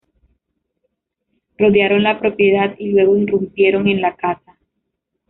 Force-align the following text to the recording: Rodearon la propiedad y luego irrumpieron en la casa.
Rodearon 1.59 2.01
la 2.01 2.19
propiedad 2.19 2.73
y 2.79 2.87
luego 2.89 3.15
irrumpieron 3.19 3.87
en 3.87 4.01
la 4.01 4.15
casa. 4.15 4.57